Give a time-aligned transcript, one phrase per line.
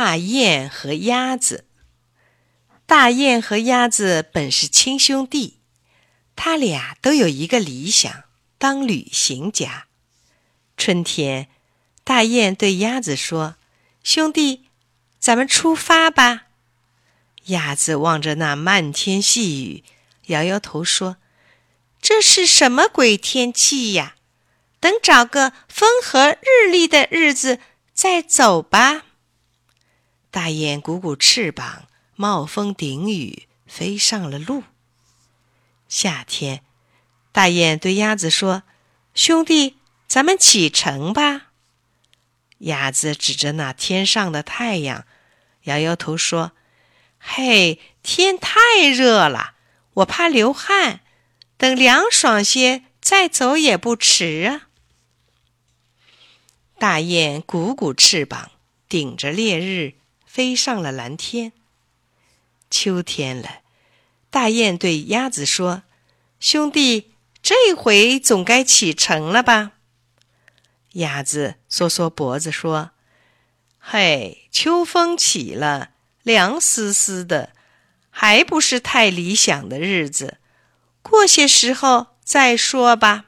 [0.00, 1.64] 大雁和鸭子。
[2.86, 5.58] 大雁和鸭子本是亲兄弟，
[6.36, 8.22] 他俩都有一个理想，
[8.58, 9.88] 当旅行家。
[10.76, 11.48] 春天，
[12.04, 13.56] 大雁对鸭子说
[14.04, 14.68] ：“兄弟，
[15.18, 16.44] 咱们出发吧。”
[17.46, 19.82] 鸭子望着那漫天细雨，
[20.26, 21.16] 摇摇头说
[22.00, 24.14] ：“这是什么鬼天气呀？
[24.78, 27.58] 等找个风和日丽的日子
[27.92, 29.06] 再走吧。”
[30.38, 34.62] 大雁鼓鼓翅膀，冒风顶雨，飞上了路。
[35.88, 36.62] 夏天，
[37.32, 38.62] 大雁对鸭子说
[39.14, 41.48] ：“兄弟，咱们启程吧。”
[42.58, 45.06] 鸭子指着那天上的太阳，
[45.64, 46.52] 摇摇头说
[47.18, 49.54] ：“嘿，天太热了，
[49.94, 51.00] 我怕流汗。
[51.56, 54.68] 等凉爽些再走也不迟啊。”
[56.78, 58.52] 大雁鼓鼓翅膀，
[58.88, 59.97] 顶着烈日。
[60.28, 61.52] 飞上了蓝天。
[62.70, 63.62] 秋天了，
[64.28, 65.84] 大雁对鸭子说
[66.38, 69.72] ：“兄弟，这回总该启程了吧？”
[70.92, 72.90] 鸭子缩缩脖子说
[73.80, 77.54] ：“嘿，秋风起了，凉丝丝的，
[78.10, 80.38] 还不是太理想的日子。
[81.00, 83.24] 过些时候再说吧。”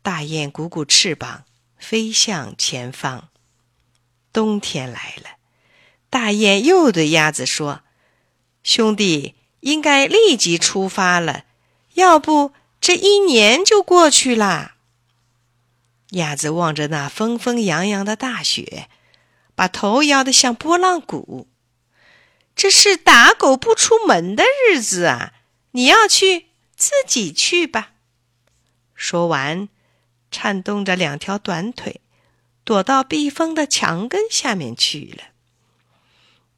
[0.00, 1.44] 大雁鼓鼓翅膀，
[1.76, 3.28] 飞向前方。
[4.32, 5.35] 冬天来了。
[6.16, 7.82] 大雁又对鸭子说
[8.64, 11.44] ：“兄弟，应该立即出发了，
[11.92, 14.76] 要不这一年就过去啦。”
[16.12, 18.88] 鸭子望着那纷纷扬扬的大雪，
[19.54, 21.48] 把头摇得像拨浪鼓。
[22.54, 25.34] 这是打狗不出门的日子啊！
[25.72, 27.90] 你要去，自己去吧。
[28.94, 29.68] 说完，
[30.30, 32.00] 颤动着两条短腿，
[32.64, 35.35] 躲到避风的墙根下面去了。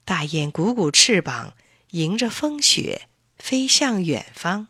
[0.09, 1.53] 大雁鼓鼓翅膀，
[1.91, 4.69] 迎着风雪飞向远方。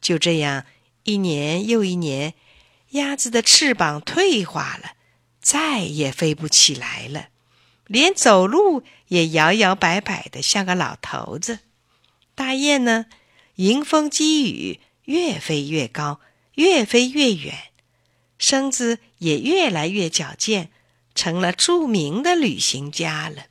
[0.00, 0.64] 就这样，
[1.02, 2.34] 一年又一年，
[2.90, 4.92] 鸭子的翅膀退化了，
[5.40, 7.30] 再也飞不起来了，
[7.88, 11.58] 连走路也摇摇摆摆的，像个老头子。
[12.36, 13.06] 大雁呢，
[13.56, 16.20] 迎风击雨，越飞越高，
[16.54, 17.72] 越飞越远，
[18.38, 20.70] 身子也越来越矫健，
[21.16, 23.46] 成了著名的旅行家了。